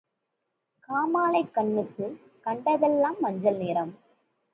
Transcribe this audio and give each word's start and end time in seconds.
காமாலைக் 0.89 1.51
கண்ணுக்குக் 1.51 2.15
கண்டதெல்லாம் 2.41 3.15
மஞ்சள் 3.19 3.57
நிறம். 3.57 3.93